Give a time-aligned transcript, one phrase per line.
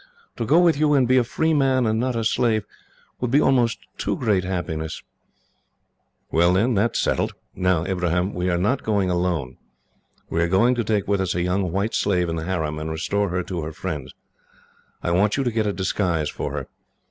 [0.37, 2.65] "To go with you and be a free man, and not a slave,
[3.19, 5.03] would be almost too great happiness."
[6.31, 7.33] "Very well, then, that is settled.
[7.53, 9.57] Now, Ibrahim, we are not going alone.
[10.27, 12.89] We are going to take with us a young white slave in the harem, and
[12.89, 14.15] restore her to her friends.
[15.03, 16.67] I want you to get a disguise for her.